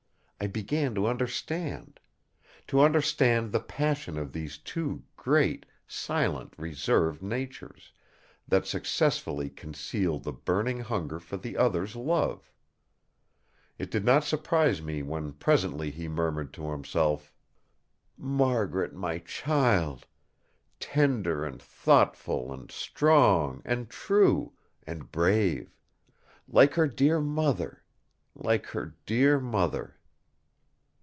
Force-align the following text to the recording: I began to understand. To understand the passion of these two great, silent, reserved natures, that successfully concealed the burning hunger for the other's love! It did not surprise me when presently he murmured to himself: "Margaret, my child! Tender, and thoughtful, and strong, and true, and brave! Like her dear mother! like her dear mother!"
I 0.43 0.47
began 0.47 0.95
to 0.95 1.05
understand. 1.05 1.99
To 2.65 2.81
understand 2.81 3.51
the 3.51 3.59
passion 3.59 4.17
of 4.17 4.33
these 4.33 4.57
two 4.57 5.03
great, 5.15 5.67
silent, 5.85 6.55
reserved 6.57 7.21
natures, 7.21 7.91
that 8.47 8.65
successfully 8.65 9.51
concealed 9.51 10.23
the 10.23 10.31
burning 10.33 10.79
hunger 10.79 11.19
for 11.19 11.37
the 11.37 11.57
other's 11.57 11.95
love! 11.95 12.51
It 13.77 13.91
did 13.91 14.03
not 14.03 14.23
surprise 14.23 14.81
me 14.81 15.03
when 15.03 15.33
presently 15.33 15.91
he 15.91 16.07
murmured 16.07 16.53
to 16.55 16.71
himself: 16.71 17.31
"Margaret, 18.17 18.95
my 18.95 19.19
child! 19.19 20.07
Tender, 20.79 21.45
and 21.45 21.61
thoughtful, 21.61 22.51
and 22.51 22.71
strong, 22.71 23.61
and 23.63 23.91
true, 23.91 24.53
and 24.87 25.11
brave! 25.11 25.77
Like 26.47 26.73
her 26.73 26.87
dear 26.87 27.19
mother! 27.21 27.83
like 28.33 28.65
her 28.65 28.95
dear 29.05 29.39
mother!" 29.39 29.97